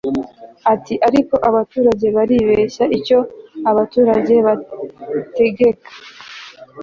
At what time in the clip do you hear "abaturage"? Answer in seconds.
1.49-2.05, 3.71-4.33